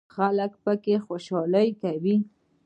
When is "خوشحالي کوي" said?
1.05-2.17